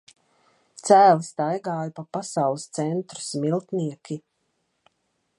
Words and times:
Cēli 0.87 1.25
staigāja 1.25 1.91
pa 1.99 2.05
Pasaules 2.17 2.65
centru 2.77 3.21
"Smiltnieki". 3.25 4.17